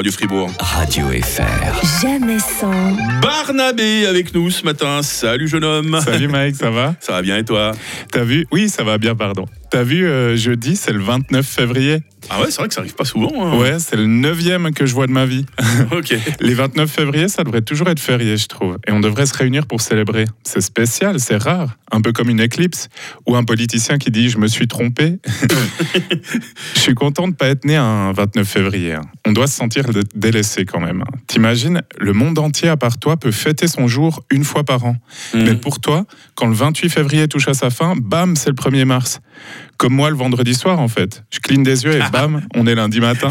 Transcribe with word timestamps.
Radio 0.00 0.12
Fribourg. 0.12 0.50
Radio 0.58 1.08
FR. 1.10 2.00
Jamais 2.00 2.38
sans. 2.38 2.72
Barnabé 3.20 4.06
avec 4.06 4.34
nous 4.34 4.48
ce 4.50 4.64
matin. 4.64 5.02
Salut 5.02 5.46
jeune 5.46 5.62
homme. 5.62 6.00
Salut 6.02 6.26
Mike, 6.26 6.56
ça 6.56 6.70
va? 6.70 6.94
Ça 7.00 7.12
va 7.12 7.20
bien 7.20 7.36
et 7.36 7.44
toi? 7.44 7.72
T'as 8.10 8.24
vu? 8.24 8.46
Oui, 8.50 8.70
ça 8.70 8.82
va 8.82 8.96
bien, 8.96 9.14
pardon. 9.14 9.44
T'as 9.70 9.84
vu, 9.84 10.04
euh, 10.06 10.36
jeudi, 10.36 10.74
c'est 10.74 10.92
le 10.92 11.00
29 11.00 11.46
février. 11.46 11.98
Ah 12.28 12.40
ouais, 12.40 12.50
c'est 12.50 12.58
vrai 12.58 12.68
que 12.68 12.74
ça 12.74 12.80
arrive 12.80 12.94
pas 12.94 13.04
souvent. 13.04 13.30
hein. 13.46 13.56
Ouais, 13.58 13.78
c'est 13.78 13.96
le 13.96 14.06
neuvième 14.06 14.72
que 14.72 14.84
je 14.84 14.92
vois 14.94 15.06
de 15.06 15.12
ma 15.12 15.26
vie. 15.26 15.46
ok. 15.92 16.14
Les 16.40 16.54
29 16.54 16.90
février, 16.90 17.28
ça 17.28 17.44
devrait 17.44 17.62
toujours 17.62 17.88
être 17.88 18.00
férié, 18.00 18.36
je 18.36 18.46
trouve. 18.46 18.78
Et 18.86 18.92
on 18.92 19.00
devrait 19.00 19.26
se 19.26 19.34
réunir 19.36 19.66
pour 19.66 19.80
célébrer. 19.80 20.26
C'est 20.42 20.60
spécial, 20.60 21.18
c'est 21.20 21.36
rare. 21.36 21.76
Un 21.92 22.00
peu 22.00 22.12
comme 22.12 22.28
une 22.30 22.40
éclipse. 22.40 22.88
Ou 23.26 23.36
un 23.36 23.44
politicien 23.44 23.98
qui 23.98 24.10
dit 24.10 24.28
«je 24.30 24.38
me 24.38 24.48
suis 24.48 24.66
trompé». 24.68 25.18
Je 26.74 26.80
suis 26.80 26.94
content 26.94 27.28
de 27.28 27.34
pas 27.34 27.48
être 27.48 27.64
né 27.64 27.76
un 27.76 28.12
29 28.12 28.46
février. 28.46 28.94
hein. 28.94 29.02
On 29.26 29.32
doit 29.32 29.46
se 29.46 29.56
sentir 29.56 29.84
dé- 29.88 30.00
délaissé 30.14 30.64
quand 30.66 30.80
même. 30.80 31.02
hein. 31.02 31.18
T'imagines, 31.26 31.82
le 31.98 32.12
monde 32.12 32.38
entier 32.38 32.68
à 32.68 32.76
part 32.76 32.98
toi 32.98 33.16
peut 33.16 33.30
fêter 33.32 33.66
son 33.68 33.86
jour 33.88 34.22
une 34.30 34.44
fois 34.44 34.64
par 34.64 34.84
an. 34.84 34.96
Hmm. 35.32 35.44
Mais 35.44 35.54
pour 35.54 35.80
toi, 35.80 36.04
quand 36.34 36.46
le 36.46 36.54
28 36.54 36.88
février 36.90 37.28
touche 37.28 37.48
à 37.48 37.54
sa 37.54 37.70
fin, 37.70 37.94
bam, 37.96 38.36
c'est 38.36 38.50
le 38.50 38.56
1er 38.56 38.84
mars. 38.84 39.20
Comme 39.76 39.94
moi 39.94 40.10
le 40.10 40.16
vendredi 40.16 40.54
soir, 40.54 40.78
en 40.78 40.88
fait. 40.88 41.24
Je 41.30 41.40
cligne 41.40 41.62
des 41.62 41.84
yeux 41.84 41.96
et 41.96 42.02
bam, 42.12 42.42
on 42.54 42.66
est 42.66 42.74
lundi 42.74 43.00
matin. 43.00 43.30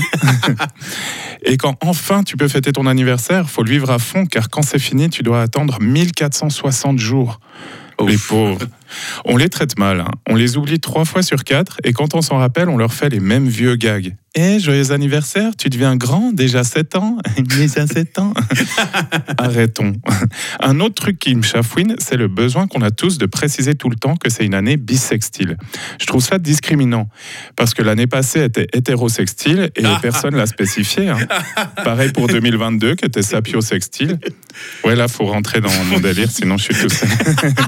et 1.43 1.57
quand 1.57 1.75
enfin 1.81 2.23
tu 2.23 2.37
peux 2.37 2.47
fêter 2.47 2.71
ton 2.71 2.87
anniversaire, 2.87 3.49
faut 3.49 3.63
le 3.63 3.69
vivre 3.71 3.89
à 3.91 3.99
fond, 3.99 4.25
car 4.25 4.49
quand 4.49 4.61
c'est 4.61 4.79
fini, 4.79 5.09
tu 5.09 5.23
dois 5.23 5.41
attendre 5.41 5.79
1460 5.79 6.97
jours. 6.99 7.39
Les 8.05 8.15
Ouf. 8.15 8.27
pauvres. 8.29 8.59
On 9.25 9.37
les 9.37 9.49
traite 9.49 9.77
mal. 9.77 10.01
hein. 10.01 10.11
On 10.29 10.35
les 10.35 10.57
oublie 10.57 10.79
trois 10.79 11.05
fois 11.05 11.21
sur 11.23 11.43
quatre, 11.43 11.77
et 11.83 11.93
quand 11.93 12.15
on 12.15 12.21
s'en 12.21 12.37
rappelle, 12.37 12.69
on 12.69 12.77
leur 12.77 12.93
fait 12.93 13.09
les 13.09 13.19
mêmes 13.19 13.47
vieux 13.47 13.75
gags. 13.75 14.15
Eh, 14.35 14.59
joyeux 14.59 14.91
anniversaire, 14.91 15.51
tu 15.57 15.69
deviens 15.69 15.95
grand, 15.95 16.31
déjà 16.31 16.63
7 16.63 16.95
ans 16.97 17.17
Déjà 17.37 17.87
7 17.87 18.19
ans 18.19 18.33
Arrêtons. 19.39 19.93
Un 20.59 20.79
autre 20.81 20.93
truc 20.95 21.17
qui 21.17 21.33
me 21.35 21.41
chafouine, 21.41 21.95
c'est 21.97 22.15
le 22.15 22.27
besoin 22.27 22.67
qu'on 22.67 22.81
a 22.83 22.91
tous 22.91 23.17
de 23.17 23.25
préciser 23.25 23.73
tout 23.73 23.89
le 23.89 23.95
temps 23.95 24.15
que 24.15 24.29
c'est 24.29 24.45
une 24.45 24.53
année 24.53 24.77
bisextile. 24.77 25.57
Je 25.99 26.05
trouve 26.05 26.23
ça 26.23 26.37
discriminant, 26.37 27.09
parce 27.55 27.73
que 27.73 27.81
l'année 27.81 28.05
passée 28.07 28.43
était 28.43 28.67
hétérosextile 28.73 29.71
et 29.75 29.83
personne 30.01 30.35
l'a 30.35 30.45
spécifié. 30.45 31.09
hein. 31.09 31.17
Pareil 31.83 32.11
pour 32.11 32.27
2022, 32.27 32.95
qui 32.95 33.05
était 33.05 33.23
sapiosextile. 33.23 34.19
Ouais, 34.83 34.95
là, 34.95 35.07
faut 35.07 35.25
rentrer 35.25 35.59
dans 35.59 35.71
mon 35.85 35.99
délire, 35.99 36.29
sinon 36.29 36.57
je 36.57 36.65
suis 36.65 36.75
tout 36.75 36.89
seul. 36.89 37.09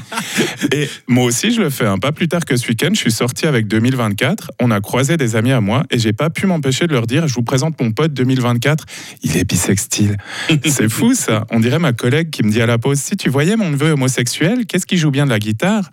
Et 0.73 0.89
moi 1.11 1.25
aussi, 1.25 1.51
je 1.51 1.61
le 1.61 1.69
fais. 1.69 1.85
hein. 1.85 1.97
Pas 1.97 2.11
plus 2.11 2.27
tard 2.27 2.45
que 2.45 2.55
ce 2.55 2.67
week-end, 2.67 2.89
je 2.93 2.99
suis 2.99 3.11
sorti 3.11 3.45
avec 3.45 3.67
2024. 3.67 4.51
On 4.61 4.71
a 4.71 4.79
croisé 4.79 5.17
des 5.17 5.35
amis 5.35 5.51
à 5.51 5.59
moi 5.61 5.83
et 5.91 5.99
j'ai 5.99 6.13
pas 6.13 6.29
pu 6.29 6.47
m'empêcher 6.47 6.87
de 6.87 6.93
leur 6.93 7.05
dire 7.05 7.27
je 7.27 7.33
vous 7.33 7.43
présente 7.43 7.79
mon 7.81 7.91
pote 7.91 8.13
2024. 8.13 8.85
Il 9.23 9.35
est 9.37 9.43
bisextile. 9.43 10.17
C'est 10.65 10.89
fou 10.89 11.13
ça. 11.13 11.45
On 11.51 11.59
dirait 11.59 11.79
ma 11.79 11.91
collègue 11.93 12.29
qui 12.29 12.43
me 12.43 12.49
dit 12.51 12.61
à 12.61 12.65
la 12.65 12.77
pause 12.77 12.99
si 12.99 13.17
tu 13.17 13.29
voyais 13.29 13.55
mon 13.57 13.69
neveu 13.71 13.91
homosexuel, 13.91 14.65
qu'est-ce 14.65 14.85
qui 14.85 14.97
joue 14.97 15.11
bien 15.11 15.25
de 15.25 15.31
la 15.31 15.39
guitare? 15.39 15.91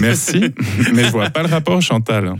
Merci, 0.00 0.52
mais 0.92 1.04
je 1.04 1.10
vois 1.10 1.30
pas 1.30 1.42
le 1.42 1.48
rapport, 1.48 1.80
Chantal. 1.80 2.34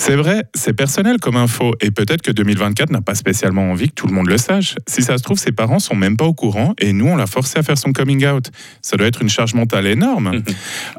C'est 0.00 0.14
vrai, 0.14 0.44
c'est 0.54 0.74
personnel 0.74 1.18
comme 1.18 1.34
info 1.34 1.74
et 1.80 1.90
peut-être 1.90 2.22
que 2.22 2.30
2024 2.30 2.90
n'a 2.90 3.00
pas 3.00 3.16
spécialement 3.16 3.72
envie 3.72 3.88
que 3.88 3.94
tout 3.94 4.06
le 4.06 4.14
monde 4.14 4.28
le 4.28 4.38
sache. 4.38 4.76
Si 4.86 5.02
ça 5.02 5.18
se 5.18 5.24
trouve, 5.24 5.38
ses 5.38 5.50
parents 5.50 5.80
sont 5.80 5.96
même 5.96 6.16
pas 6.16 6.24
au 6.24 6.32
courant 6.32 6.72
et 6.78 6.92
nous, 6.92 7.08
on 7.08 7.16
l'a 7.16 7.26
forcé 7.26 7.58
à 7.58 7.64
faire 7.64 7.76
son 7.76 7.92
coming 7.92 8.24
out. 8.24 8.48
Ça 8.80 8.96
doit 8.96 9.08
être 9.08 9.20
une 9.20 9.28
charge 9.28 9.54
mentale 9.54 9.88
énorme. 9.88 10.40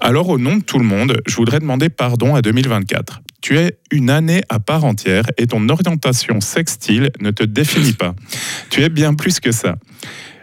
Alors, 0.01 0.27
au 0.27 0.37
nom 0.37 0.57
de 0.57 0.63
tout 0.63 0.77
le 0.77 0.85
monde, 0.85 1.21
je 1.25 1.35
voudrais 1.37 1.59
demander 1.59 1.87
pardon 1.87 2.35
à 2.35 2.41
2024. 2.41 3.21
Tu 3.41 3.57
es 3.57 3.79
une 3.89 4.09
année 4.09 4.43
à 4.49 4.59
part 4.59 4.83
entière 4.83 5.23
et 5.37 5.47
ton 5.47 5.69
orientation 5.69 6.41
sextile 6.41 7.09
ne 7.21 7.31
te 7.31 7.43
définit 7.43 7.93
pas. 7.93 8.13
Tu 8.69 8.83
es 8.83 8.89
bien 8.89 9.13
plus 9.13 9.39
que 9.39 9.53
ça. 9.53 9.77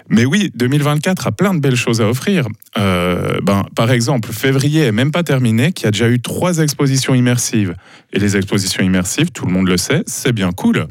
Mais 0.09 0.25
oui, 0.25 0.51
2024 0.55 1.27
a 1.27 1.33
plein 1.33 1.55
de 1.55 1.61
belles 1.61 1.77
choses 1.77 2.01
à 2.01 2.09
offrir. 2.09 2.47
Euh, 2.79 3.39
ben, 3.43 3.65
par 3.75 3.91
exemple, 3.91 4.33
février 4.33 4.83
est 4.83 4.93
même 4.93 5.11
pas 5.11 5.23
terminé, 5.23 5.73
qui 5.73 5.86
a 5.86 5.91
déjà 5.91 6.08
eu 6.08 6.20
trois 6.20 6.58
expositions 6.58 7.14
immersives. 7.14 7.75
Et 8.13 8.19
les 8.19 8.36
expositions 8.36 8.85
immersives, 8.85 9.30
tout 9.30 9.47
le 9.47 9.53
monde 9.53 9.69
le 9.69 9.77
sait, 9.77 10.03
c'est 10.07 10.33
bien 10.33 10.53
cool. 10.53 10.86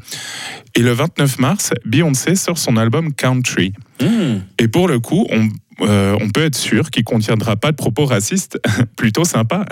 Et 0.75 0.81
le 0.81 0.91
29 0.91 1.39
mars, 1.39 1.71
Beyoncé 1.85 2.35
sort 2.35 2.57
son 2.57 2.75
album 2.77 3.13
Country. 3.13 3.73
Hmm. 4.01 4.39
Et 4.59 4.67
pour 4.67 4.87
le 4.87 4.99
coup, 4.99 5.25
on, 5.29 5.47
euh, 5.81 6.17
on 6.21 6.29
peut 6.29 6.43
être 6.43 6.55
sûr 6.55 6.89
qu'il 6.89 7.03
contiendra 7.03 7.55
pas 7.55 7.71
de 7.71 7.75
propos 7.75 8.05
racistes, 8.05 8.59
plutôt 8.95 9.25
sympa. 9.25 9.65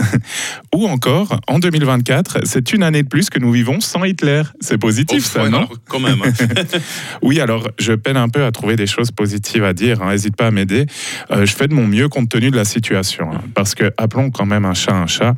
Ou 0.74 0.88
encore, 0.88 1.40
en 1.48 1.60
2024, 1.60 2.40
c'est 2.44 2.74
une 2.74 2.84
année 2.84 3.04
de 3.04 3.08
plus 3.08 3.30
que 3.30 3.40
nous 3.40 3.52
vivons 3.52 3.80
sans 3.80 4.04
Hitler. 4.04 4.44
C'est 4.60 4.78
positif, 4.78 5.20
Ouf, 5.20 5.32
ça, 5.32 5.44
ouais, 5.44 5.50
non? 5.50 5.62
non, 5.62 5.68
Quand 5.88 6.00
même. 6.00 6.22
Oui, 7.22 7.40
alors 7.40 7.70
je 7.80 7.94
peine 7.94 8.18
un 8.18 8.30
peu 8.30 8.44
à 8.44 8.52
trouver 8.52 8.76
des 8.76 8.88
choses 8.88 9.12
positives 9.12 9.64
à 9.64 9.74
dire. 9.74 10.04
N'hésite 10.04 10.36
pas 10.36 10.48
à 10.48 10.52
m'aider. 10.52 10.86
Euh, 11.32 11.46
je 11.46 11.54
fais 11.56 11.68
de 11.68 11.74
mon 11.74 11.88
mieux 11.88 12.10
compte 12.10 12.30
tenu 12.30 12.52
de 12.52 12.56
la 12.56 12.66
situation. 12.66 13.32
hein, 13.32 13.42
parce 13.54 13.76
que, 13.76 13.92
appelons 13.98 14.30
quand 14.30 14.46
même 14.46 14.66
un 14.66 14.74
chat 14.74 14.94
un 14.94 15.08
chat, 15.08 15.36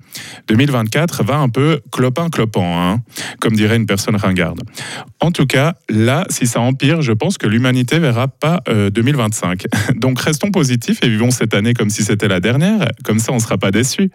2024 0.48 1.24
va 1.24 1.38
un 1.38 1.50
peu 1.50 1.82
clopin-clopant, 1.92 2.80
hein, 2.80 3.02
comme 3.40 3.56
dirait 3.56 3.76
une 3.78 3.86
personne 3.86 4.16
ringarde. 4.16 4.62
En 5.26 5.32
tout 5.32 5.48
cas, 5.48 5.74
là, 5.90 6.28
si 6.30 6.46
ça 6.46 6.62
empire, 6.62 7.02
je 7.02 7.12
pense 7.12 7.40
que 7.40 7.48
l'humanité 7.48 7.98
verra 7.98 8.28
pas 8.28 8.62
euh, 8.70 8.92
2025. 8.92 9.64
Donc 9.96 10.20
restons 10.20 10.52
positifs 10.52 11.00
et 11.02 11.10
vivons 11.10 11.32
cette 11.32 11.56
année 11.56 11.74
comme 11.74 11.90
si 11.90 12.04
c'était 12.04 12.28
la 12.28 12.40
dernière. 12.40 12.88
Comme 13.04 13.18
ça, 13.18 13.32
on 13.32 13.38
ne 13.38 13.42
sera 13.42 13.58
pas 13.58 13.72
déçus. 13.72 14.12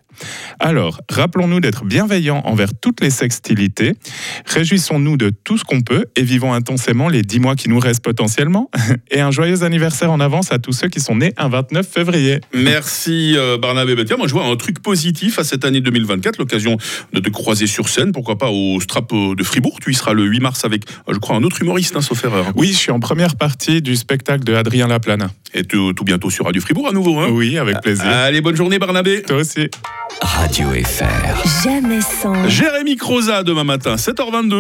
Alors, 0.60 1.00
rappelons-nous 1.10 1.58
d'être 1.58 1.84
bienveillants 1.84 2.42
envers 2.44 2.70
toutes 2.80 3.00
les 3.00 3.10
sextilités. 3.10 3.94
Réjouissons-nous 4.46 5.16
de 5.16 5.30
tout 5.30 5.58
ce 5.58 5.64
qu'on 5.64 5.80
peut 5.80 6.06
et 6.14 6.22
vivons 6.22 6.52
intensément 6.52 7.08
les 7.08 7.22
10 7.22 7.40
mois 7.40 7.56
qui 7.56 7.68
nous 7.68 7.80
restent 7.80 8.04
potentiellement. 8.04 8.70
Et 9.10 9.20
un 9.20 9.32
joyeux 9.32 9.64
anniversaire 9.64 10.12
en 10.12 10.20
avance 10.20 10.52
à 10.52 10.60
tous 10.60 10.72
ceux 10.72 10.88
qui 10.88 11.00
sont 11.00 11.16
nés 11.16 11.32
un 11.36 11.48
29 11.48 11.88
février. 11.88 12.40
Merci 12.54 13.34
euh, 13.36 13.58
Barnabé. 13.58 13.96
Tiens, 14.04 14.16
moi 14.16 14.28
je 14.28 14.32
vois 14.32 14.44
un 14.44 14.54
truc 14.56 14.80
positif 14.80 15.40
à 15.40 15.44
cette 15.44 15.64
année 15.64 15.80
2024, 15.80 16.38
l'occasion 16.38 16.76
de 17.12 17.18
te 17.18 17.30
croiser 17.30 17.66
sur 17.66 17.88
scène, 17.88 18.12
pourquoi 18.12 18.38
pas 18.38 18.50
au 18.50 18.80
Strap 18.80 19.12
euh, 19.12 19.34
de 19.34 19.42
Fribourg. 19.42 19.78
Tu 19.80 19.90
y 19.90 19.94
seras 19.94 20.12
le 20.12 20.24
8 20.24 20.40
mars 20.40 20.64
avec, 20.64 20.84
euh, 20.88 20.99
je 21.08 21.18
crois, 21.18 21.36
un 21.36 21.42
autre 21.42 21.60
humoriste, 21.62 21.96
hein, 21.96 22.00
sauf 22.00 22.24
erreur. 22.24 22.46
Oui, 22.54 22.68
je 22.68 22.76
suis 22.76 22.90
en 22.90 23.00
première 23.00 23.36
partie 23.36 23.82
du 23.82 23.96
spectacle 23.96 24.44
de 24.44 24.54
Adrien 24.54 24.88
Laplane. 24.88 25.28
Et 25.54 25.64
tout, 25.64 25.92
tout 25.92 26.04
bientôt 26.04 26.30
sur 26.30 26.44
Radio 26.44 26.60
Fribourg 26.60 26.88
à 26.88 26.92
nouveau. 26.92 27.18
Hein. 27.18 27.28
Oui, 27.30 27.58
avec 27.58 27.80
plaisir. 27.80 28.06
Allez, 28.06 28.40
bonne 28.40 28.56
journée 28.56 28.78
Barnabé. 28.78 29.22
Toi 29.22 29.38
aussi. 29.38 29.68
Radio 30.22 30.68
FR. 30.84 31.64
Jamais 31.64 32.00
sans. 32.00 32.48
Jérémy 32.48 32.96
Croza 32.96 33.42
demain 33.42 33.64
matin, 33.64 33.96
7h22. 33.96 34.54